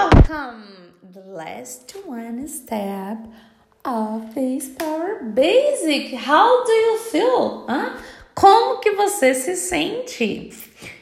Welcome! 0.00 0.94
The 1.12 1.20
last 1.20 1.94
one 2.06 2.48
step 2.48 3.18
of 3.84 4.34
this 4.34 4.70
Power 4.70 5.22
Basic. 5.22 6.14
How 6.14 6.64
do 6.64 6.72
you 6.72 6.98
feel? 7.12 7.66
Como 8.34 8.80
que 8.80 8.92
você 8.92 9.34
se 9.34 9.56
sente? 9.56 10.54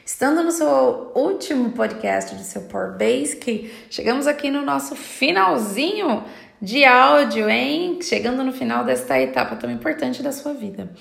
Estando 0.05 0.43
no 0.43 0.51
seu 0.51 1.13
último 1.15 1.71
podcast 1.71 2.35
do 2.35 2.43
seu 2.43 2.63
Power 2.63 2.97
Basic, 2.97 3.71
chegamos 3.89 4.27
aqui 4.27 4.51
no 4.51 4.63
nosso 4.63 4.97
finalzinho 4.97 6.25
de 6.61 6.83
áudio, 6.83 7.49
hein? 7.49 8.01
Chegando 8.01 8.43
no 8.43 8.51
final 8.51 8.83
desta 8.83 9.17
etapa 9.17 9.55
tão 9.55 9.71
importante 9.71 10.21
da 10.21 10.33
sua 10.33 10.53
vida. 10.53 10.91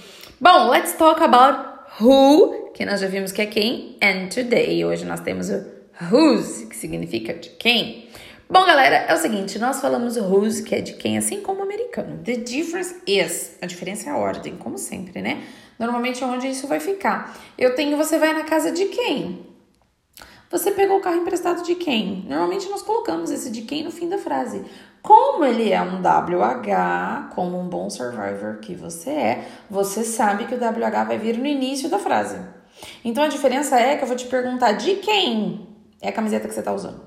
Bom, 0.40 0.70
let's 0.70 0.92
talk 0.92 1.20
about 1.20 1.80
who, 2.00 2.70
que 2.74 2.86
nós 2.86 3.00
já 3.00 3.08
vimos 3.08 3.32
que 3.32 3.42
é 3.42 3.46
quem, 3.46 3.98
and 4.00 4.28
today. 4.28 4.84
Hoje 4.84 5.04
nós 5.04 5.18
temos 5.18 5.50
o 5.50 5.78
whose, 6.12 6.67
significa 6.78 7.34
de 7.34 7.50
quem. 7.50 8.08
Bom, 8.50 8.64
galera, 8.64 8.96
é 8.96 9.14
o 9.14 9.18
seguinte, 9.18 9.58
nós 9.58 9.78
falamos 9.78 10.16
whose, 10.16 10.62
que 10.62 10.74
é 10.74 10.80
de 10.80 10.94
quem, 10.94 11.18
assim 11.18 11.42
como 11.42 11.60
o 11.60 11.62
americano. 11.62 12.22
The 12.24 12.36
difference 12.36 12.96
is, 13.06 13.58
a 13.60 13.66
diferença 13.66 14.08
é 14.08 14.12
a 14.12 14.16
ordem, 14.16 14.56
como 14.56 14.78
sempre, 14.78 15.20
né? 15.20 15.44
Normalmente 15.78 16.24
é 16.24 16.26
onde 16.26 16.48
isso 16.48 16.66
vai 16.66 16.80
ficar. 16.80 17.36
Eu 17.58 17.74
tenho, 17.74 17.96
você 17.98 18.18
vai 18.18 18.32
na 18.32 18.44
casa 18.44 18.72
de 18.72 18.86
quem? 18.86 19.46
Você 20.50 20.70
pegou 20.70 20.96
o 20.96 21.00
carro 21.02 21.16
emprestado 21.18 21.62
de 21.62 21.74
quem? 21.74 22.24
Normalmente 22.26 22.70
nós 22.70 22.80
colocamos 22.80 23.30
esse 23.30 23.50
de 23.50 23.62
quem 23.62 23.84
no 23.84 23.90
fim 23.90 24.08
da 24.08 24.16
frase. 24.16 24.64
Como 25.02 25.44
ele 25.44 25.70
é 25.70 25.82
um 25.82 26.00
WH, 26.00 27.34
como 27.34 27.60
um 27.60 27.68
bom 27.68 27.90
survivor 27.90 28.60
que 28.62 28.74
você 28.74 29.10
é, 29.10 29.48
você 29.68 30.02
sabe 30.02 30.46
que 30.46 30.54
o 30.54 30.58
WH 30.58 31.06
vai 31.06 31.18
vir 31.18 31.36
no 31.36 31.46
início 31.46 31.90
da 31.90 31.98
frase. 31.98 32.40
Então 33.04 33.22
a 33.24 33.28
diferença 33.28 33.78
é 33.78 33.96
que 33.96 34.04
eu 34.04 34.08
vou 34.08 34.16
te 34.16 34.26
perguntar 34.26 34.72
de 34.72 34.94
quem 34.96 35.67
é 36.00 36.08
a 36.08 36.12
camiseta 36.12 36.48
que 36.48 36.54
você 36.54 36.60
está 36.60 36.72
usando. 36.72 37.02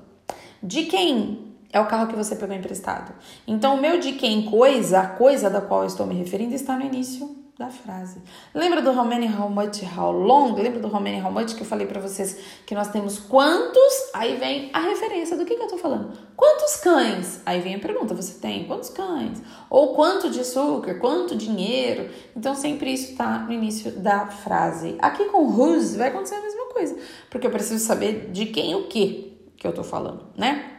De 0.62 0.84
quem 0.84 1.52
é 1.72 1.80
o 1.80 1.86
carro 1.86 2.08
que 2.08 2.16
você 2.16 2.36
pegou 2.36 2.54
emprestado. 2.54 3.14
Então 3.46 3.74
o 3.74 3.80
meu 3.80 3.98
de 3.98 4.12
quem 4.12 4.44
coisa, 4.44 5.00
a 5.00 5.06
coisa 5.06 5.48
da 5.48 5.60
qual 5.60 5.80
eu 5.80 5.86
estou 5.86 6.06
me 6.06 6.14
referindo, 6.14 6.54
está 6.54 6.76
no 6.76 6.84
início 6.84 7.41
da 7.62 7.70
frase. 7.70 8.20
Lembra 8.52 8.82
do 8.82 8.90
how 8.90 9.04
many, 9.04 9.26
how 9.26 9.48
much, 9.48 9.82
how 9.96 10.10
long? 10.10 10.54
Lembra 10.54 10.80
do 10.80 10.88
how 10.88 11.00
many, 11.00 11.20
how 11.20 11.30
much 11.30 11.54
que 11.54 11.62
eu 11.62 11.66
falei 11.66 11.86
para 11.86 12.00
vocês 12.00 12.36
que 12.66 12.74
nós 12.74 12.88
temos 12.88 13.20
quantos? 13.20 13.92
Aí 14.12 14.36
vem 14.36 14.68
a 14.72 14.80
referência 14.80 15.36
do 15.36 15.44
que, 15.44 15.54
que 15.54 15.62
eu 15.62 15.68
tô 15.68 15.78
falando. 15.78 16.12
Quantos 16.36 16.76
cães? 16.76 17.40
Aí 17.46 17.60
vem 17.60 17.76
a 17.76 17.78
pergunta, 17.78 18.14
você 18.14 18.40
tem 18.40 18.66
quantos 18.66 18.90
cães? 18.90 19.40
Ou 19.70 19.94
quanto 19.94 20.28
de 20.28 20.40
açúcar? 20.40 20.94
Quanto 20.94 21.36
dinheiro? 21.36 22.10
Então 22.36 22.54
sempre 22.54 22.92
isso 22.92 23.16
tá 23.16 23.38
no 23.38 23.52
início 23.52 23.92
da 23.92 24.26
frase. 24.26 24.96
Aqui 24.98 25.26
com 25.26 25.44
whose 25.44 25.96
vai 25.96 26.08
acontecer 26.08 26.34
a 26.34 26.42
mesma 26.42 26.66
coisa, 26.66 26.96
porque 27.30 27.46
eu 27.46 27.50
preciso 27.50 27.84
saber 27.84 28.30
de 28.32 28.46
quem 28.46 28.74
o 28.74 28.88
que 28.88 29.38
que 29.56 29.66
eu 29.66 29.72
tô 29.72 29.84
falando, 29.84 30.24
né? 30.36 30.70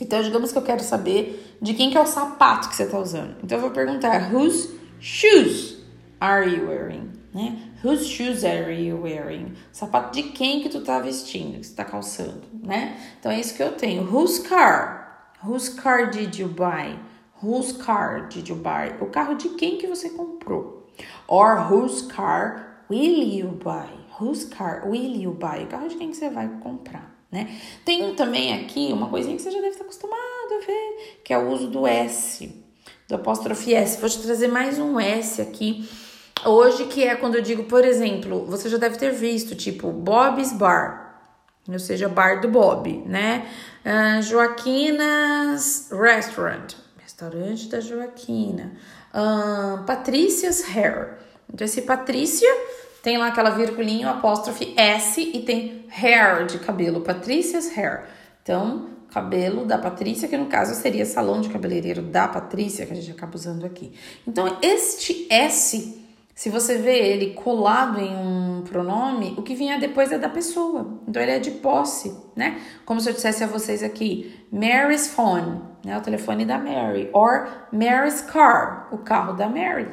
Então, 0.00 0.20
digamos 0.22 0.50
que 0.50 0.58
eu 0.58 0.62
quero 0.62 0.82
saber 0.82 1.56
de 1.60 1.74
quem 1.74 1.90
que 1.90 1.96
é 1.96 2.00
o 2.00 2.06
sapato 2.06 2.68
que 2.68 2.74
você 2.74 2.86
tá 2.86 2.98
usando. 2.98 3.36
Então, 3.42 3.58
eu 3.58 3.62
vou 3.62 3.70
perguntar, 3.70 4.32
whose 4.32 4.78
shoes 5.00 5.77
are 6.20 6.46
you 6.46 6.66
wearing? 6.66 7.12
Né? 7.32 7.58
Whose 7.82 8.06
shoes 8.06 8.44
are 8.44 8.72
you 8.72 8.96
wearing? 8.96 9.54
Sapato 9.72 10.12
de 10.12 10.30
quem 10.30 10.62
que 10.62 10.68
tu 10.68 10.80
tá 10.80 10.98
vestindo, 10.98 11.60
que 11.60 11.66
você 11.66 11.74
tá 11.74 11.84
calçando, 11.84 12.42
né? 12.62 12.96
Então 13.18 13.30
é 13.30 13.38
isso 13.38 13.54
que 13.54 13.62
eu 13.62 13.72
tenho. 13.72 14.02
Whose 14.02 14.42
car? 14.42 15.32
Whose 15.44 15.70
car 15.74 16.10
did 16.10 16.36
you 16.36 16.48
buy? 16.48 16.98
Whose 17.42 17.74
car 17.74 18.28
did 18.28 18.48
you 18.48 18.56
buy? 18.56 18.96
O 19.00 19.06
carro 19.06 19.34
de 19.34 19.50
quem 19.50 19.78
que 19.78 19.86
você 19.86 20.10
comprou? 20.10 20.88
Or 21.28 21.70
whose 21.70 22.08
car 22.08 22.82
will 22.90 23.22
you 23.22 23.50
buy? 23.62 23.88
Whose 24.20 24.46
car 24.46 24.88
will 24.88 25.14
you 25.14 25.32
buy? 25.32 25.64
O 25.64 25.66
carro 25.68 25.88
de 25.88 25.96
quem 25.96 26.10
que 26.10 26.16
você 26.16 26.28
vai 26.28 26.48
comprar, 26.60 27.14
né? 27.30 27.56
Tem 27.84 28.14
também 28.14 28.54
aqui 28.54 28.90
uma 28.92 29.08
coisinha 29.08 29.36
que 29.36 29.42
você 29.42 29.50
já 29.50 29.60
deve 29.60 29.74
estar 29.74 29.84
acostumado 29.84 30.18
a 30.60 30.66
ver, 30.66 31.20
que 31.24 31.32
é 31.32 31.38
o 31.38 31.50
uso 31.50 31.68
do 31.68 31.86
S, 31.86 32.52
do 33.06 33.14
apóstrofe 33.14 33.74
S. 33.74 34.00
Vou 34.00 34.10
te 34.10 34.20
trazer 34.20 34.48
mais 34.48 34.80
um 34.80 34.98
S 34.98 35.40
aqui 35.40 35.88
Hoje, 36.44 36.84
que 36.86 37.04
é 37.04 37.16
quando 37.16 37.34
eu 37.34 37.42
digo, 37.42 37.64
por 37.64 37.84
exemplo, 37.84 38.44
você 38.46 38.68
já 38.68 38.78
deve 38.78 38.96
ter 38.96 39.12
visto, 39.12 39.54
tipo, 39.54 39.90
Bob's 39.90 40.52
Bar, 40.52 41.08
ou 41.68 41.78
seja, 41.78 42.08
bar 42.08 42.40
do 42.40 42.48
Bob, 42.48 43.02
né? 43.06 43.46
Uh, 43.84 44.22
Joaquina's 44.22 45.90
Restaurant, 45.90 46.74
restaurante 46.96 47.68
da 47.68 47.80
Joaquina. 47.80 48.72
Uh, 49.12 49.84
Patricia's 49.84 50.64
Hair. 50.74 51.18
Então, 51.52 51.64
esse 51.64 51.82
Patrícia 51.82 52.48
tem 53.02 53.18
lá 53.18 53.28
aquela 53.28 53.50
virgulinha, 53.50 54.10
apóstrofe 54.10 54.74
S 54.76 55.20
e 55.20 55.40
tem 55.40 55.86
hair 55.88 56.46
de 56.46 56.58
cabelo, 56.58 57.00
Patricia's 57.00 57.76
Hair. 57.76 58.04
Então, 58.42 58.88
cabelo 59.10 59.64
da 59.64 59.78
Patrícia, 59.78 60.28
que 60.28 60.36
no 60.36 60.46
caso 60.46 60.74
seria 60.74 61.04
salão 61.04 61.40
de 61.40 61.48
cabeleireiro 61.48 62.02
da 62.02 62.28
Patrícia, 62.28 62.86
que 62.86 62.92
a 62.92 62.96
gente 62.96 63.10
acaba 63.10 63.34
usando 63.34 63.64
aqui. 63.64 63.92
Então, 64.26 64.58
este 64.62 65.26
S 65.30 66.07
se 66.38 66.50
você 66.50 66.78
vê 66.78 66.96
ele 66.96 67.34
colado 67.34 67.98
em 67.98 68.14
um 68.16 68.62
pronome, 68.62 69.34
o 69.36 69.42
que 69.42 69.56
vinha 69.56 69.76
depois 69.76 70.12
é 70.12 70.18
da 70.18 70.28
pessoa. 70.28 71.00
Então 71.08 71.20
ele 71.20 71.32
é 71.32 71.40
de 71.40 71.50
posse, 71.50 72.16
né? 72.36 72.60
Como 72.86 73.00
se 73.00 73.10
eu 73.10 73.12
dissesse 73.12 73.42
a 73.42 73.48
vocês 73.48 73.82
aqui, 73.82 74.46
Mary's 74.52 75.08
phone, 75.08 75.60
né? 75.84 75.98
O 75.98 76.00
telefone 76.00 76.44
da 76.44 76.56
Mary, 76.56 77.10
or 77.12 77.48
Mary's 77.72 78.20
car, 78.20 78.86
o 78.92 78.98
carro 78.98 79.32
da 79.32 79.48
Mary, 79.48 79.88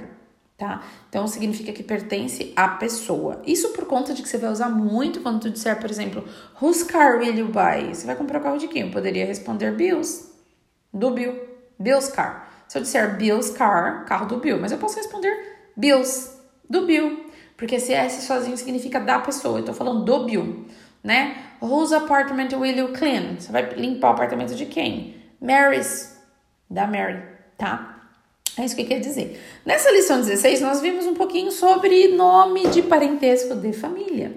tá? 0.56 0.84
Então 1.10 1.26
significa 1.26 1.74
que 1.74 1.82
pertence 1.82 2.54
à 2.56 2.68
pessoa. 2.68 3.42
Isso 3.44 3.70
por 3.70 3.86
conta 3.86 4.14
de 4.14 4.22
que 4.22 4.30
você 4.30 4.38
vai 4.38 4.52
usar 4.52 4.70
muito 4.70 5.22
quando 5.22 5.40
tu 5.40 5.50
disser, 5.50 5.80
por 5.80 5.90
exemplo, 5.90 6.24
whose 6.62 6.86
car 6.86 7.18
will 7.18 7.34
you 7.34 7.48
buy? 7.48 7.92
Você 7.92 8.06
vai 8.06 8.16
comprar 8.16 8.40
o 8.40 8.44
carro 8.44 8.60
de 8.60 8.68
quem? 8.68 8.84
Eu 8.84 8.92
poderia 8.92 9.26
responder 9.26 9.72
Bill's, 9.72 10.32
do 10.94 11.10
Bill, 11.10 11.42
Bill's 11.80 12.10
car. 12.10 12.48
Se 12.68 12.78
eu 12.78 12.84
disser 12.84 13.18
Bill's 13.18 13.50
car, 13.50 14.06
carro 14.06 14.28
do 14.28 14.38
Bill, 14.38 14.62
mas 14.62 14.72
eu 14.72 14.78
posso 14.78 14.96
responder 14.98 15.56
Bill's 15.76 16.35
do 16.70 16.86
Bill, 16.86 17.26
porque 17.58 17.76
esse 17.76 17.94
S 17.94 18.26
sozinho 18.26 18.58
significa 18.58 19.00
da 19.00 19.20
pessoa. 19.20 19.60
Eu 19.60 19.66
tô 19.66 19.74
falando 19.74 20.04
do 20.04 20.26
Bill, 20.26 20.66
né? 21.04 21.38
Whose 21.62 21.94
apartment 21.94 22.50
will 22.54 22.78
you 22.78 22.90
clean? 22.90 23.36
Você 23.40 23.52
vai 23.52 23.70
limpar 23.74 24.10
o 24.10 24.14
apartamento 24.14 24.56
de 24.56 24.66
quem? 24.66 25.16
Mary's, 25.40 26.18
da 26.70 26.88
Mary, 26.88 27.22
tá? 27.58 27.96
É 28.58 28.64
isso 28.64 28.76
que 28.76 28.86
quer 28.86 29.00
dizer. 29.00 29.42
Nessa 29.66 29.92
lição 29.92 30.18
16, 30.18 30.62
nós 30.62 30.82
vimos 30.82 31.06
um 31.06 31.14
pouquinho 31.14 31.52
sobre 31.52 32.10
nome 32.10 32.68
de 32.70 32.82
parentesco 32.82 33.56
de 33.56 33.74
família. 33.74 34.36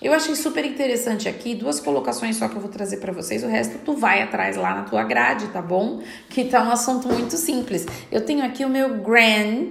Eu 0.00 0.12
achei 0.12 0.34
super 0.36 0.64
interessante 0.64 1.26
aqui, 1.26 1.54
duas 1.54 1.80
colocações 1.80 2.36
só 2.36 2.48
que 2.48 2.56
eu 2.56 2.60
vou 2.60 2.70
trazer 2.70 2.98
para 2.98 3.12
vocês, 3.12 3.42
o 3.42 3.48
resto 3.48 3.78
tu 3.78 3.94
vai 3.94 4.20
atrás 4.20 4.56
lá 4.56 4.74
na 4.74 4.82
tua 4.82 5.02
grade, 5.04 5.48
tá 5.48 5.62
bom? 5.62 6.02
Que 6.28 6.44
tá 6.44 6.62
um 6.62 6.70
assunto 6.70 7.08
muito 7.08 7.36
simples. 7.36 7.86
Eu 8.12 8.20
tenho 8.20 8.44
aqui 8.44 8.62
o 8.62 8.68
meu 8.68 8.98
grand 8.98 9.70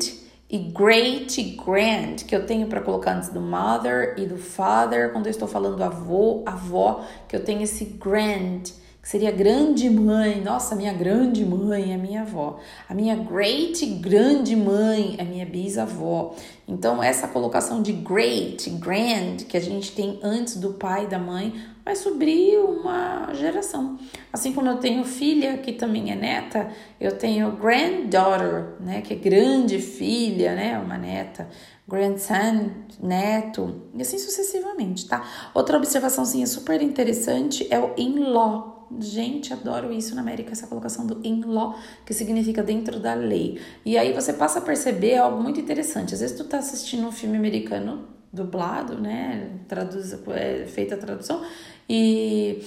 e 0.50 0.60
great 0.60 1.42
grand, 1.66 2.18
que 2.28 2.36
eu 2.36 2.46
tenho 2.46 2.68
para 2.68 2.82
colocar 2.82 3.16
antes 3.16 3.30
do 3.30 3.42
mother 3.42 4.14
e 4.18 4.26
do 4.26 4.38
father, 4.38 5.12
quando 5.12 5.26
eu 5.26 5.32
estou 5.32 5.48
falando 5.48 5.84
avô, 5.84 6.44
avó, 6.46 7.04
que 7.28 7.36
eu 7.36 7.44
tenho 7.44 7.64
esse 7.64 7.86
grand, 7.86 8.62
que 9.06 9.12
seria 9.12 9.30
grande 9.30 9.88
mãe. 9.88 10.42
Nossa, 10.42 10.76
minha 10.76 10.92
grande 10.92 11.46
mãe 11.46 11.94
é 11.94 11.98
minha 11.98 12.24
avó. 12.24 12.58
A 12.90 12.94
minha 12.96 13.16
great 13.16 13.86
grande 13.86 14.56
mãe 14.56 15.14
é 15.20 15.24
minha 15.24 15.46
bisavó. 15.46 16.34
Então, 16.68 17.04
essa 17.04 17.28
colocação 17.28 17.84
de 17.84 17.94
great, 17.94 18.68
grand, 18.72 19.46
que 19.48 19.56
a 19.56 19.62
gente 19.62 19.92
tem 19.92 20.20
antes 20.24 20.58
do 20.58 20.74
pai 20.74 21.04
e 21.04 21.08
da 21.08 21.20
mãe, 21.20 21.54
vai 21.86 21.96
subir 21.96 22.58
uma 22.58 23.32
geração. 23.36 24.00
Assim 24.34 24.52
como 24.52 24.70
eu 24.70 24.78
tenho 24.78 25.06
filha, 25.06 25.56
que 25.60 25.74
também 25.74 26.12
é 26.12 26.16
neta, 26.16 26.68
eu 27.00 27.16
tenho 27.16 27.52
granddaughter, 27.52 28.74
né, 28.80 29.02
que 29.02 29.14
é 29.14 29.18
grande 29.18 29.78
filha, 29.78 30.56
né, 30.56 30.80
uma 30.80 30.98
neta, 30.98 31.48
grandson, 31.88 32.72
neto, 33.00 33.84
e 33.94 34.02
assim 34.02 34.18
sucessivamente, 34.18 35.08
tá? 35.08 35.24
Outra 35.53 35.78
observaçãozinha 35.78 36.47
super 36.47 36.82
interessante 36.82 37.68
é 37.70 37.79
o 37.79 37.94
in-law. 37.96 38.75
Gente, 38.99 39.52
adoro 39.52 39.91
isso 39.91 40.14
na 40.16 40.22
América, 40.22 40.52
essa 40.52 40.67
colocação 40.67 41.08
do 41.08 41.26
in-law, 41.26 41.78
que 42.05 42.14
significa 42.14 42.61
dentro 42.61 42.99
da 42.99 43.14
lei. 43.14 43.59
E 43.84 43.97
aí 43.97 44.14
você 44.14 44.32
passa 44.32 44.59
a 44.59 44.61
perceber 44.61 45.17
algo 45.17 45.41
muito 45.41 45.59
interessante. 45.59 46.14
Às 46.14 46.20
vezes 46.20 46.37
tu 46.37 46.43
tá 46.43 46.59
assistindo 46.59 47.08
um 47.08 47.11
filme 47.11 47.35
americano 47.35 48.08
dublado, 48.32 48.99
né? 48.99 49.49
Traduz, 49.67 50.14
é 50.29 50.66
feita 50.67 50.96
a 50.96 50.97
tradução, 50.97 51.41
e 51.90 52.64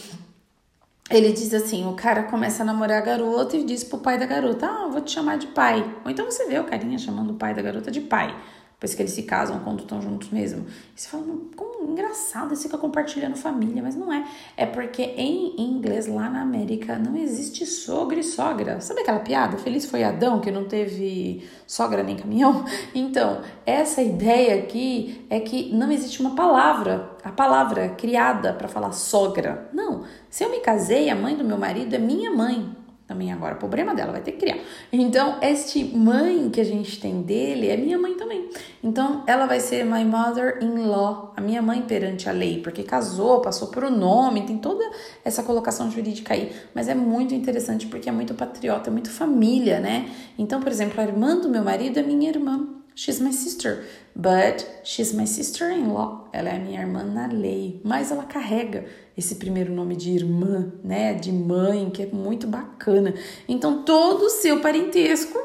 ele 1.10 1.32
diz 1.32 1.52
assim: 1.54 1.86
o 1.86 1.94
cara 1.94 2.24
começa 2.24 2.62
a 2.62 2.66
namorar 2.66 2.98
a 2.98 3.04
garota 3.04 3.56
e 3.56 3.64
diz 3.64 3.84
pro 3.84 3.98
pai 3.98 4.18
da 4.18 4.26
garota: 4.26 4.66
Ah, 4.66 4.88
vou 4.88 5.00
te 5.00 5.12
chamar 5.12 5.38
de 5.38 5.46
pai. 5.48 5.82
Ou 6.04 6.10
então 6.10 6.26
você 6.26 6.46
vê 6.46 6.58
o 6.58 6.64
carinha 6.64 6.98
chamando 6.98 7.30
o 7.30 7.34
pai 7.34 7.54
da 7.54 7.62
garota 7.62 7.90
de 7.90 8.00
pai. 8.00 8.34
Depois 8.78 8.94
que 8.94 9.02
eles 9.02 9.10
se 9.10 9.24
casam, 9.24 9.58
quando 9.64 9.80
estão 9.80 10.00
juntos 10.00 10.30
mesmo. 10.30 10.64
E 10.96 11.00
você 11.00 11.08
fala, 11.08 11.24
como 11.56 11.90
engraçado, 11.90 12.54
você 12.54 12.62
fica 12.62 12.78
compartilhando 12.78 13.34
família, 13.34 13.82
mas 13.82 13.96
não 13.96 14.12
é. 14.12 14.24
É 14.56 14.66
porque 14.66 15.02
em 15.02 15.60
inglês, 15.60 16.06
lá 16.06 16.30
na 16.30 16.42
América, 16.42 16.96
não 16.96 17.16
existe 17.16 17.66
sogra 17.66 18.20
e 18.20 18.22
sogra. 18.22 18.80
Sabe 18.80 19.00
aquela 19.00 19.18
piada? 19.18 19.58
Feliz 19.58 19.84
foi 19.84 20.04
Adão, 20.04 20.40
que 20.40 20.52
não 20.52 20.68
teve 20.68 21.42
sogra 21.66 22.04
nem 22.04 22.16
caminhão? 22.16 22.64
Então, 22.94 23.42
essa 23.66 24.00
ideia 24.00 24.62
aqui 24.62 25.26
é 25.28 25.40
que 25.40 25.72
não 25.74 25.90
existe 25.90 26.20
uma 26.20 26.34
palavra, 26.34 27.10
a 27.24 27.30
palavra 27.30 27.90
criada 27.90 28.52
para 28.52 28.68
falar 28.68 28.92
sogra. 28.92 29.68
Não. 29.72 30.04
Se 30.30 30.44
eu 30.44 30.50
me 30.50 30.60
casei, 30.60 31.10
a 31.10 31.16
mãe 31.16 31.36
do 31.36 31.44
meu 31.44 31.58
marido 31.58 31.94
é 31.94 31.98
minha 31.98 32.30
mãe 32.30 32.76
também 33.08 33.32
agora. 33.32 33.54
O 33.54 33.58
problema 33.58 33.94
dela 33.94 34.12
vai 34.12 34.20
ter 34.20 34.32
que 34.32 34.38
criar. 34.38 34.58
Então, 34.92 35.38
este 35.40 35.82
mãe 35.82 36.50
que 36.50 36.60
a 36.60 36.64
gente 36.64 37.00
tem 37.00 37.22
dele 37.22 37.68
é 37.68 37.76
minha 37.76 37.98
mãe 37.98 38.14
também. 38.14 38.50
Então, 38.84 39.24
ela 39.26 39.46
vai 39.46 39.58
ser 39.60 39.84
my 39.84 40.04
mother-in-law, 40.04 41.32
a 41.34 41.40
minha 41.40 41.62
mãe 41.62 41.80
perante 41.80 42.28
a 42.28 42.32
lei, 42.32 42.60
porque 42.60 42.82
casou, 42.82 43.40
passou 43.40 43.68
por 43.68 43.82
o 43.82 43.90
nome, 43.90 44.42
tem 44.42 44.58
toda 44.58 44.84
essa 45.24 45.42
colocação 45.42 45.90
jurídica 45.90 46.34
aí. 46.34 46.52
Mas 46.74 46.86
é 46.86 46.94
muito 46.94 47.34
interessante 47.34 47.86
porque 47.86 48.10
é 48.10 48.12
muito 48.12 48.34
patriota, 48.34 48.90
é 48.90 48.92
muito 48.92 49.10
família, 49.10 49.80
né? 49.80 50.10
Então, 50.38 50.60
por 50.60 50.70
exemplo, 50.70 51.00
a 51.00 51.04
irmã 51.04 51.40
do 51.40 51.48
meu 51.48 51.64
marido 51.64 51.98
é 51.98 52.02
minha 52.02 52.28
irmã. 52.28 52.77
She's 52.98 53.20
my 53.20 53.30
sister, 53.30 53.84
but 54.12 54.66
she's 54.82 55.14
my 55.14 55.24
sister-in-law. 55.24 56.30
Ela 56.32 56.48
é 56.48 56.58
minha 56.58 56.80
irmã 56.80 57.04
na 57.04 57.28
lei, 57.28 57.80
mas 57.84 58.10
ela 58.10 58.24
carrega 58.24 58.86
esse 59.16 59.36
primeiro 59.36 59.72
nome 59.72 59.94
de 59.94 60.10
irmã, 60.10 60.72
né, 60.82 61.14
de 61.14 61.30
mãe, 61.30 61.90
que 61.90 62.02
é 62.02 62.06
muito 62.06 62.48
bacana. 62.48 63.14
Então 63.48 63.84
todo 63.84 64.22
o 64.22 64.30
seu 64.30 64.60
parentesco 64.60 65.38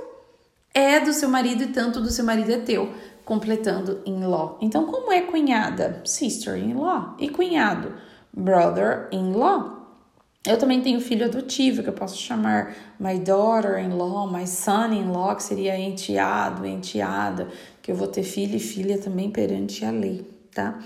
é 0.73 0.99
do 0.99 1.13
seu 1.13 1.29
marido 1.29 1.61
e 1.61 1.67
tanto 1.67 2.01
do 2.01 2.09
seu 2.09 2.25
marido 2.25 2.51
é 2.51 2.57
teu, 2.57 2.91
completando 3.23 4.01
in-law. 4.03 4.57
Então 4.59 4.87
como 4.87 5.13
é 5.13 5.21
cunhada? 5.21 6.01
Sister-in-law. 6.03 7.15
E 7.19 7.29
cunhado? 7.29 7.93
Brother-in-law. 8.35 9.82
Eu 10.45 10.57
também 10.57 10.81
tenho 10.81 10.99
filho 10.99 11.25
adotivo, 11.25 11.81
que 11.81 11.87
eu 11.87 11.93
posso 11.93 12.17
chamar 12.17 12.75
my 12.99 13.17
daughter-in-law, 13.17 14.29
my 14.29 14.45
son-in-law, 14.45 15.35
que 15.37 15.43
seria 15.43 15.79
enteado, 15.79 16.65
enteada, 16.65 17.47
que 17.81 17.89
eu 17.89 17.95
vou 17.95 18.07
ter 18.07 18.23
filho 18.23 18.57
e 18.57 18.59
filha 18.59 18.97
também 18.97 19.31
perante 19.31 19.85
a 19.85 19.91
lei, 19.91 20.29
tá? 20.53 20.79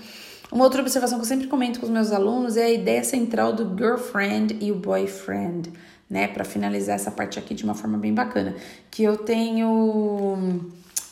Uma 0.52 0.62
outra 0.62 0.80
observação 0.80 1.18
que 1.18 1.24
eu 1.24 1.28
sempre 1.28 1.48
comento 1.48 1.80
com 1.80 1.86
os 1.86 1.92
meus 1.92 2.12
alunos 2.12 2.56
é 2.56 2.66
a 2.66 2.70
ideia 2.70 3.02
central 3.02 3.52
do 3.52 3.76
girlfriend 3.76 4.56
e 4.60 4.70
o 4.70 4.76
boyfriend, 4.76 5.72
né? 6.08 6.28
Para 6.28 6.44
finalizar 6.44 6.94
essa 6.94 7.10
parte 7.10 7.38
aqui 7.38 7.52
de 7.52 7.64
uma 7.64 7.74
forma 7.74 7.98
bem 7.98 8.14
bacana, 8.14 8.54
que 8.90 9.02
eu 9.02 9.16
tenho. 9.16 10.70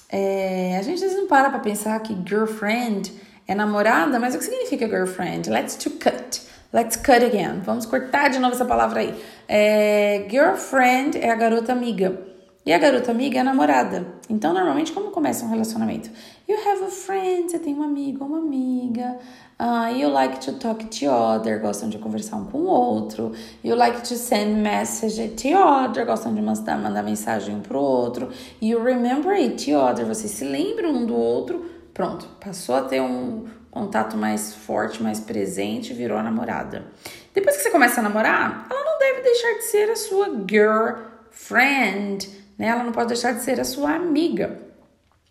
É, 0.08 0.76
a 0.78 0.82
gente 0.82 0.94
às 0.94 1.00
vezes 1.00 1.16
não 1.16 1.26
para 1.26 1.50
pra 1.50 1.58
pensar 1.58 1.98
que 1.98 2.16
girlfriend 2.24 3.12
é 3.48 3.56
namorada, 3.56 4.20
mas 4.20 4.36
o 4.36 4.38
que 4.38 4.44
significa 4.44 4.88
girlfriend? 4.88 5.50
Let's 5.50 5.74
to 5.76 5.90
cut. 5.90 6.25
Let's 6.72 6.96
cut 6.96 7.24
again. 7.24 7.60
Vamos 7.64 7.86
cortar 7.86 8.28
de 8.28 8.38
novo 8.38 8.54
essa 8.54 8.64
palavra 8.64 9.00
aí. 9.00 9.14
É, 9.48 10.26
girlfriend 10.28 11.18
é 11.18 11.30
a 11.30 11.34
garota 11.34 11.72
amiga. 11.72 12.36
E 12.66 12.72
a 12.72 12.78
garota 12.78 13.12
amiga 13.12 13.38
é 13.38 13.40
a 13.42 13.44
namorada. 13.44 14.04
Então, 14.28 14.52
normalmente, 14.52 14.90
como 14.90 15.12
começa 15.12 15.44
um 15.44 15.50
relacionamento? 15.50 16.10
You 16.48 16.56
have 16.56 16.82
a 16.82 16.90
friend, 16.90 17.48
você 17.48 17.60
tem 17.60 17.72
um 17.76 17.82
amigo 17.84 18.24
uma 18.24 18.38
amiga. 18.38 19.18
Uh, 19.60 19.96
you 19.96 20.08
like 20.10 20.40
to 20.40 20.54
talk 20.54 20.84
to 20.84 21.06
other, 21.06 21.60
gostam 21.60 21.88
de 21.88 21.96
conversar 21.98 22.36
um 22.36 22.46
com 22.46 22.58
o 22.58 22.66
outro. 22.66 23.32
You 23.62 23.76
like 23.76 24.00
to 24.00 24.16
send 24.16 24.62
message 24.62 25.28
to 25.28 25.56
other, 25.56 26.04
gostam 26.04 26.34
de 26.34 26.42
mandar, 26.42 26.76
mandar 26.76 27.04
mensagem 27.04 27.54
um 27.54 27.60
pro 27.60 27.80
outro. 27.80 28.30
You 28.60 28.82
remember 28.82 29.36
to 29.36 29.76
other, 29.76 30.04
vocês 30.04 30.32
se 30.32 30.44
lembram 30.44 30.90
um 30.90 31.06
do 31.06 31.14
outro. 31.14 31.70
Pronto, 31.94 32.28
passou 32.40 32.74
a 32.74 32.82
ter 32.82 33.00
um, 33.00 33.44
contato 33.76 34.16
mais 34.16 34.54
forte, 34.54 35.02
mais 35.02 35.20
presente, 35.20 35.92
virou 35.92 36.16
a 36.16 36.22
namorada. 36.22 36.86
Depois 37.34 37.58
que 37.58 37.62
você 37.62 37.70
começa 37.70 38.00
a 38.00 38.02
namorar, 38.02 38.66
ela 38.70 38.84
não 38.84 38.98
deve 38.98 39.20
deixar 39.20 39.52
de 39.52 39.64
ser 39.64 39.90
a 39.90 39.96
sua 39.96 40.28
girlfriend, 40.50 42.26
né? 42.56 42.68
Ela 42.68 42.82
não 42.82 42.92
pode 42.92 43.08
deixar 43.08 43.32
de 43.32 43.42
ser 43.42 43.60
a 43.60 43.64
sua 43.64 43.90
amiga. 43.94 44.58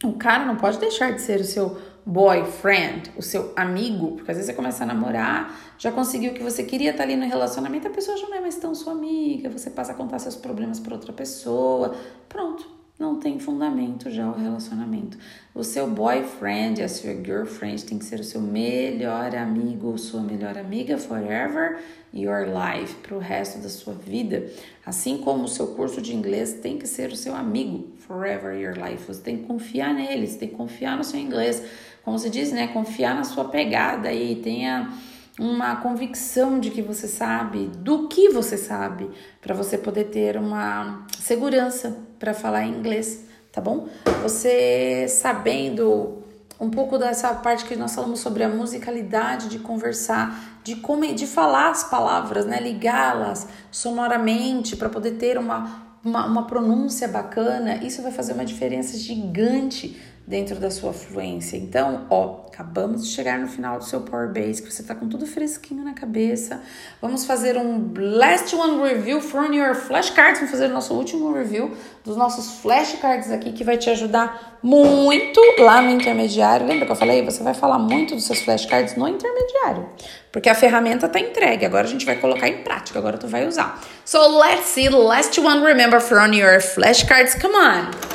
O 0.03 0.13
cara 0.13 0.45
não 0.45 0.57
pode 0.57 0.77
deixar 0.77 1.11
de 1.11 1.21
ser 1.21 1.39
o 1.39 1.43
seu 1.43 1.75
boyfriend, 2.05 3.11
o 3.17 3.21
seu 3.23 3.51
amigo, 3.55 4.11
porque 4.11 4.29
às 4.29 4.37
vezes 4.37 4.51
você 4.51 4.55
começa 4.55 4.83
a 4.83 4.87
namorar, 4.87 5.75
já 5.79 5.91
conseguiu 5.91 6.31
o 6.31 6.35
que 6.35 6.43
você 6.43 6.63
queria, 6.63 6.93
tá 6.93 7.01
ali 7.01 7.15
no 7.15 7.25
relacionamento, 7.25 7.87
a 7.87 7.91
pessoa 7.91 8.15
já 8.15 8.27
não 8.27 8.37
é 8.37 8.41
mais 8.41 8.57
tão 8.57 8.75
sua 8.75 8.93
amiga, 8.93 9.49
você 9.49 9.71
passa 9.71 9.93
a 9.93 9.95
contar 9.95 10.19
seus 10.19 10.35
problemas 10.35 10.79
para 10.79 10.93
outra 10.93 11.11
pessoa. 11.11 11.95
Pronto, 12.29 12.69
não 12.97 13.19
tem 13.19 13.39
fundamento 13.39 14.09
já 14.09 14.25
o 14.27 14.33
relacionamento. 14.33 15.17
O 15.53 15.63
seu 15.63 15.89
boyfriend, 15.89 16.81
a 16.81 16.87
sua 16.87 17.13
girlfriend 17.13 17.83
tem 17.83 17.99
que 17.99 18.05
ser 18.05 18.21
o 18.21 18.23
seu 18.23 18.39
melhor 18.39 19.35
amigo 19.35 19.87
ou 19.87 19.97
sua 19.97 20.21
melhor 20.21 20.57
amiga 20.57 20.97
forever 20.97 21.79
your 22.13 22.45
life, 22.45 22.95
para 22.95 23.15
o 23.15 23.19
resto 23.19 23.59
da 23.59 23.67
sua 23.67 23.93
vida. 23.93 24.49
Assim 24.85 25.17
como 25.17 25.43
o 25.43 25.47
seu 25.47 25.67
curso 25.67 26.01
de 26.01 26.15
inglês 26.15 26.53
tem 26.53 26.77
que 26.77 26.87
ser 26.87 27.11
o 27.11 27.15
seu 27.17 27.35
amigo 27.35 27.89
forever 27.97 28.57
your 28.57 28.75
life. 28.77 29.05
Você 29.05 29.21
tem 29.21 29.37
que 29.39 29.43
confiar 29.43 29.93
nele, 29.93 30.25
você 30.25 30.37
tem 30.37 30.49
que 30.49 30.55
confiar 30.55 30.95
no 30.97 31.03
seu 31.03 31.19
inglês. 31.19 31.63
Como 32.03 32.17
se 32.17 32.29
diz, 32.29 32.53
né? 32.53 32.67
Confiar 32.67 33.13
na 33.13 33.25
sua 33.25 33.45
pegada 33.45 34.13
e 34.13 34.37
tenha 34.37 34.93
uma 35.39 35.75
convicção 35.77 36.59
de 36.59 36.69
que 36.69 36.81
você 36.81 37.07
sabe, 37.07 37.67
do 37.77 38.07
que 38.07 38.29
você 38.29 38.57
sabe, 38.57 39.09
para 39.41 39.53
você 39.53 39.77
poder 39.77 40.05
ter 40.05 40.37
uma 40.37 41.05
segurança 41.19 41.97
para 42.17 42.33
falar 42.33 42.65
inglês, 42.65 43.25
tá 43.51 43.59
bom? 43.59 43.87
Você 44.23 45.07
sabendo 45.09 46.23
um 46.59 46.69
pouco 46.69 46.97
dessa 46.97 47.33
parte 47.33 47.65
que 47.65 47.75
nós 47.75 47.93
falamos 47.93 48.19
sobre 48.19 48.43
a 48.43 48.49
musicalidade 48.49 49.49
de 49.49 49.59
conversar, 49.59 50.61
de 50.63 50.77
como 50.77 51.05
de 51.13 51.27
falar 51.27 51.69
as 51.69 51.83
palavras, 51.83 52.45
né, 52.45 52.59
ligá-las 52.61 53.47
sonoramente 53.69 54.77
para 54.77 54.87
poder 54.87 55.11
ter 55.11 55.37
uma, 55.37 55.97
uma, 56.03 56.25
uma 56.25 56.47
pronúncia 56.47 57.09
bacana, 57.09 57.83
isso 57.83 58.01
vai 58.01 58.11
fazer 58.11 58.31
uma 58.31 58.45
diferença 58.45 58.97
gigante 58.97 60.01
dentro 60.27 60.55
da 60.55 60.71
sua 60.71 60.91
fluência. 60.91 61.55
Então, 61.55 62.07
ó, 62.09 62.45
acabamos 62.47 63.05
de 63.05 63.13
chegar 63.13 63.37
no 63.37 63.47
final 63.47 63.77
do 63.77 63.83
seu 63.83 64.01
Power 64.01 64.29
Base, 64.29 64.61
que 64.61 64.73
você 64.73 64.81
tá 64.81 64.95
com 64.95 65.07
tudo 65.07 65.27
fresquinho 65.27 65.83
na 65.83 65.93
cabeça. 65.93 66.61
Vamos 67.01 67.25
fazer 67.25 67.57
um 67.57 67.93
last 67.95 68.55
one 68.55 68.81
review 68.81 69.21
from 69.21 69.53
your 69.53 69.75
flashcards. 69.75 70.39
Vamos 70.39 70.51
fazer 70.51 70.65
o 70.65 70.73
nosso 70.73 70.93
último 70.95 71.31
review 71.31 71.75
dos 72.03 72.17
nossos 72.17 72.59
flashcards 72.61 73.29
aqui, 73.31 73.51
que 73.51 73.63
vai 73.63 73.77
te 73.77 73.89
ajudar 73.89 74.57
muito 74.63 75.39
lá 75.59 75.79
no 75.81 75.91
intermediário. 75.91 76.65
Lembra 76.65 76.87
que 76.87 76.91
eu 76.91 76.95
falei? 76.95 77.23
Você 77.23 77.43
vai 77.43 77.53
falar 77.53 77.77
muito 77.77 78.15
dos 78.15 78.25
seus 78.25 78.41
flashcards 78.41 78.95
no 78.95 79.07
intermediário, 79.07 79.87
porque 80.31 80.49
a 80.49 80.55
ferramenta 80.55 81.07
tá 81.07 81.19
entregue. 81.19 81.65
Agora 81.65 81.85
a 81.85 81.89
gente 81.89 82.05
vai 82.05 82.15
colocar 82.15 82.47
em 82.47 82.63
prática. 82.63 82.97
Agora 82.97 83.17
tu 83.17 83.27
vai 83.27 83.45
usar. 83.47 83.79
So 84.03 84.39
let's 84.39 84.65
see 84.65 84.89
last 84.89 85.39
one. 85.39 85.63
Remember 85.63 86.01
from 86.01 86.33
your 86.33 86.59
flashcards. 86.59 87.39
Come 87.39 87.55
on. 87.55 88.14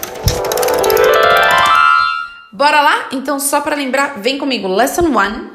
Bora 2.61 2.83
lá? 2.83 3.09
Então, 3.11 3.41
só 3.41 3.63
para 3.63 3.75
lembrar, 3.75 4.21
vem 4.21 4.37
comigo. 4.37 4.69
Lesson 4.69 5.05
1. 5.09 5.51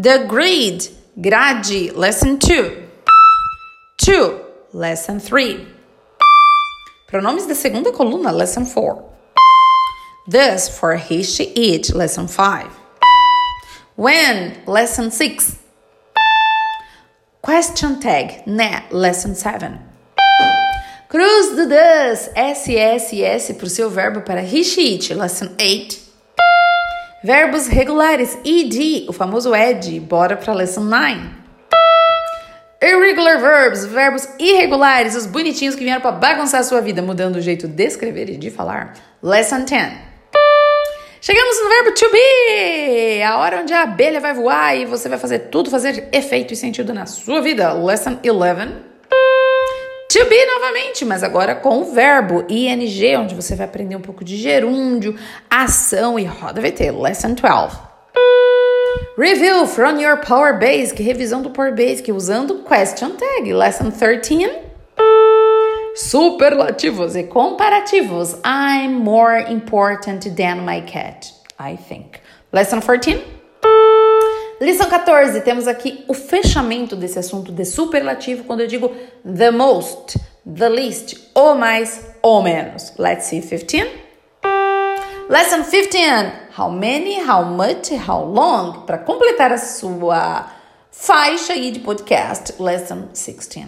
The 0.00 0.24
grid. 0.24 0.90
Grade. 1.14 1.92
Lesson 1.94 2.36
2. 2.36 2.88
2. 3.98 4.40
Lesson 4.72 5.18
3. 5.20 5.68
Pronomes 7.06 7.44
da 7.44 7.54
segunda 7.54 7.92
coluna. 7.92 8.30
Lesson 8.30 8.64
4. 8.64 9.04
This 10.26 10.70
for 10.70 10.94
he, 10.94 11.22
she, 11.22 11.52
it. 11.54 11.94
Lesson 11.94 12.28
5. 12.28 12.70
When. 13.94 14.56
Lesson 14.66 15.10
6. 15.10 15.58
Question 17.42 18.00
tag. 18.00 18.44
Ne. 18.46 18.86
Lesson 18.90 19.34
7. 19.34 19.89
Cruz 21.10 21.56
do 21.56 21.66
Das, 21.66 22.30
SSS 22.36 23.54
para 23.54 23.66
o 23.66 23.68
seu 23.68 23.90
verbo 23.90 24.20
para 24.20 24.44
Hishit, 24.44 25.12
lesson 25.12 25.48
8. 25.60 25.98
Verbos 27.24 27.66
regulares, 27.66 28.38
ed, 28.44 29.06
o 29.08 29.12
famoso 29.12 29.52
ed, 29.52 29.98
bora 29.98 30.36
para 30.36 30.54
lesson 30.54 30.82
9. 30.82 31.18
Irregular 32.80 33.40
verbs, 33.40 33.86
verbos 33.86 34.28
irregulares, 34.38 35.16
os 35.16 35.26
bonitinhos 35.26 35.74
que 35.74 35.82
vieram 35.82 36.00
para 36.00 36.12
bagunçar 36.12 36.60
a 36.60 36.62
sua 36.62 36.80
vida, 36.80 37.02
mudando 37.02 37.34
o 37.34 37.40
jeito 37.40 37.66
de 37.66 37.86
escrever 37.86 38.30
e 38.30 38.36
de 38.36 38.48
falar. 38.48 38.94
Lesson 39.20 39.64
10. 39.64 39.92
Chegamos 41.20 41.60
no 41.60 41.68
verbo 41.70 41.90
to 41.92 42.08
be, 42.12 43.20
a 43.24 43.36
hora 43.36 43.62
onde 43.62 43.74
a 43.74 43.82
abelha 43.82 44.20
vai 44.20 44.32
voar 44.32 44.76
e 44.76 44.86
você 44.86 45.08
vai 45.08 45.18
fazer 45.18 45.50
tudo 45.50 45.70
fazer 45.70 46.08
efeito 46.12 46.54
e 46.54 46.56
sentido 46.56 46.94
na 46.94 47.04
sua 47.04 47.42
vida. 47.42 47.72
Lesson 47.72 48.16
11. 48.24 48.89
To 50.10 50.24
be 50.24 50.44
novamente, 50.44 51.04
mas 51.04 51.22
agora 51.22 51.54
com 51.54 51.82
o 51.82 51.94
verbo 51.94 52.44
ing, 52.48 53.16
onde 53.16 53.32
você 53.32 53.54
vai 53.54 53.66
aprender 53.66 53.94
um 53.94 54.00
pouco 54.00 54.24
de 54.24 54.36
gerúndio, 54.36 55.16
ação 55.48 56.18
e 56.18 56.24
roda 56.24 56.60
VT. 56.60 56.90
Lesson 56.90 57.34
12. 57.34 57.78
Review 59.16 59.68
from 59.68 60.00
your 60.00 60.16
Power 60.16 60.58
Basic, 60.58 61.00
revisão 61.00 61.42
do 61.42 61.50
Power 61.50 61.72
Basic 61.72 62.10
usando 62.10 62.64
question 62.64 63.10
tag. 63.10 63.52
Lesson 63.52 63.92
13. 63.92 64.50
superlativos 65.94 67.14
e 67.14 67.24
comparativos. 67.24 68.34
I'm 68.44 68.94
more 68.94 69.38
important 69.48 70.34
than 70.34 70.64
my 70.64 70.80
cat, 70.80 71.32
I 71.56 71.76
think. 71.76 72.20
Lesson 72.52 72.80
14. 72.80 73.39
Lição 74.60 74.90
14, 74.90 75.40
temos 75.40 75.66
aqui 75.66 76.04
o 76.06 76.12
fechamento 76.12 76.94
desse 76.94 77.18
assunto 77.18 77.50
de 77.50 77.64
superlativo 77.64 78.44
quando 78.44 78.60
eu 78.60 78.66
digo 78.66 78.92
the 79.24 79.50
most, 79.50 80.20
the 80.44 80.68
least, 80.68 81.30
ou 81.34 81.54
mais 81.54 82.14
ou 82.20 82.42
menos. 82.42 82.92
Let's 82.98 83.24
see 83.24 83.40
15. 83.40 83.90
Lesson 85.30 85.64
15. 85.64 86.32
How 86.58 86.70
many, 86.70 87.26
how 87.26 87.42
much, 87.42 87.90
how 88.06 88.22
long? 88.22 88.82
Para 88.82 88.98
completar 88.98 89.50
a 89.50 89.56
sua 89.56 90.50
faixa 90.90 91.54
aí 91.54 91.70
de 91.70 91.80
podcast. 91.80 92.62
Lesson 92.62 93.08
16. 93.14 93.66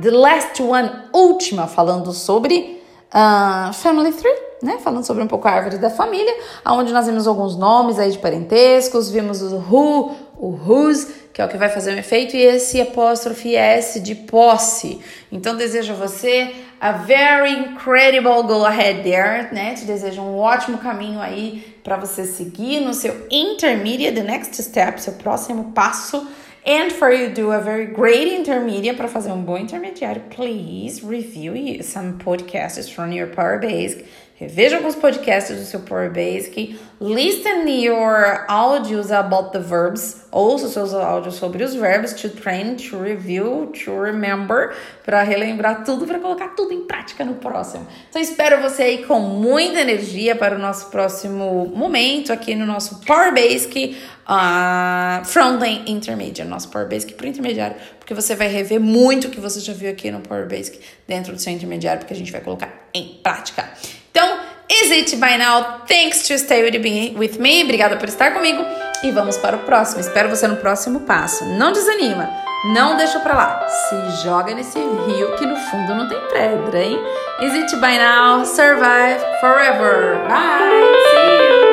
The 0.00 0.10
last 0.12 0.62
one, 0.62 0.90
última, 1.12 1.66
falando 1.66 2.10
sobre 2.12 2.82
uh, 3.12 3.70
Family 3.74 4.12
Tree, 4.12 4.51
né? 4.62 4.78
Falando 4.82 5.04
sobre 5.04 5.22
um 5.22 5.26
pouco 5.26 5.48
a 5.48 5.50
árvore 5.50 5.78
da 5.78 5.90
família, 5.90 6.34
onde 6.66 6.92
nós 6.92 7.06
vimos 7.06 7.26
alguns 7.26 7.56
nomes 7.56 7.98
aí 7.98 8.10
de 8.10 8.18
parentescos, 8.18 9.10
vimos 9.10 9.42
o 9.42 9.56
who, 9.56 10.12
o 10.38 10.48
whose, 10.48 11.22
que 11.32 11.42
é 11.42 11.44
o 11.44 11.48
que 11.48 11.56
vai 11.56 11.68
fazer 11.68 11.94
um 11.94 11.98
efeito, 11.98 12.36
e 12.36 12.40
esse 12.40 12.80
apóstrofe 12.80 13.56
S 13.56 14.00
de 14.00 14.14
posse. 14.14 15.00
Então, 15.30 15.56
desejo 15.56 15.92
a 15.94 15.96
você 15.96 16.52
a 16.80 16.92
very 16.92 17.52
incredible 17.52 18.42
go 18.42 18.64
ahead 18.64 19.02
there, 19.02 19.52
né? 19.54 19.74
Te 19.74 19.84
desejo 19.84 20.20
um 20.20 20.36
ótimo 20.36 20.78
caminho 20.78 21.20
aí 21.20 21.76
para 21.82 21.96
você 21.96 22.24
seguir 22.24 22.80
no 22.80 22.92
seu 22.92 23.26
intermediate, 23.30 24.14
the 24.14 24.22
next 24.22 24.60
step, 24.62 25.00
seu 25.00 25.12
próximo 25.14 25.72
passo. 25.72 26.26
And 26.64 26.90
for 26.90 27.10
you 27.10 27.30
to 27.30 27.34
do 27.34 27.50
a 27.50 27.58
very 27.58 27.86
great 27.86 28.32
intermediate, 28.32 28.96
para 28.96 29.08
fazer 29.08 29.32
um 29.32 29.42
bom 29.42 29.58
intermediário, 29.58 30.22
please 30.30 31.04
review 31.04 31.82
some 31.82 32.18
podcasts 32.24 32.88
from 32.88 33.12
your 33.12 33.28
Power 33.28 33.58
Basic 33.58 34.04
Reveja 34.42 34.78
alguns 34.78 34.96
podcasts 34.96 35.56
do 35.56 35.64
seu 35.64 35.78
Power 35.78 36.10
Basic. 36.10 36.76
Listen 37.00 37.64
your 37.68 38.44
audios 38.48 39.12
about 39.12 39.52
the 39.52 39.60
verbs. 39.60 40.22
Ouça 40.32 40.66
os 40.66 40.72
seus 40.72 40.92
áudios 40.92 41.36
sobre 41.36 41.62
os 41.62 41.74
verbos. 41.74 42.12
To 42.14 42.28
train, 42.28 42.74
to 42.74 42.98
review, 42.98 43.70
to 43.84 44.02
remember. 44.02 44.74
Para 45.04 45.22
relembrar 45.22 45.84
tudo, 45.84 46.08
para 46.08 46.18
colocar 46.18 46.56
tudo 46.56 46.72
em 46.72 46.84
prática 46.88 47.24
no 47.24 47.34
próximo. 47.34 47.86
Então, 48.10 48.20
espero 48.20 48.60
você 48.60 48.82
aí 48.82 49.04
com 49.04 49.20
muita 49.20 49.80
energia 49.80 50.34
para 50.34 50.56
o 50.56 50.58
nosso 50.58 50.90
próximo 50.90 51.66
momento 51.72 52.32
aqui 52.32 52.56
no 52.56 52.66
nosso 52.66 52.98
Power 53.06 53.32
Basic 53.32 53.96
uh, 54.26 55.24
Frontline 55.24 55.84
Intermediate. 55.86 56.42
Nosso 56.50 56.68
Power 56.68 56.88
Basic 56.88 57.14
para 57.14 57.28
intermediário. 57.28 57.76
Porque 57.96 58.12
você 58.12 58.34
vai 58.34 58.48
rever 58.48 58.80
muito 58.80 59.28
o 59.28 59.30
que 59.30 59.38
você 59.38 59.60
já 59.60 59.72
viu 59.72 59.88
aqui 59.88 60.10
no 60.10 60.18
Power 60.18 60.48
Basic 60.48 60.80
dentro 61.06 61.32
do 61.32 61.40
seu 61.40 61.52
intermediário. 61.52 62.00
Porque 62.00 62.12
a 62.12 62.16
gente 62.16 62.32
vai 62.32 62.40
colocar 62.40 62.88
em 62.92 63.20
prática. 63.22 63.70
Então, 64.12 64.38
is 64.68 64.90
it 64.90 65.16
by 65.16 65.38
now? 65.38 65.80
Thanks 65.88 66.28
to 66.28 66.38
stay 66.38 66.62
with 66.62 67.38
me. 67.38 67.64
Obrigada 67.64 67.96
por 67.96 68.08
estar 68.08 68.32
comigo. 68.34 68.62
E 69.02 69.10
vamos 69.10 69.38
para 69.38 69.56
o 69.56 69.60
próximo. 69.60 70.00
Espero 70.00 70.28
você 70.28 70.46
no 70.46 70.56
próximo 70.56 71.00
passo. 71.00 71.44
Não 71.46 71.72
desanima. 71.72 72.28
Não 72.66 72.96
deixa 72.96 73.18
pra 73.20 73.34
lá. 73.34 73.66
Se 73.68 74.22
joga 74.22 74.54
nesse 74.54 74.78
rio 74.78 75.34
que 75.36 75.46
no 75.46 75.56
fundo 75.56 75.94
não 75.94 76.08
tem 76.08 76.20
pedra, 76.30 76.78
hein? 76.78 76.98
Is 77.40 77.54
it 77.54 77.74
by 77.76 77.98
now? 77.98 78.44
Survive 78.44 79.18
forever. 79.40 80.18
Bye. 80.28 80.92
See 81.10 81.66
you. 81.66 81.71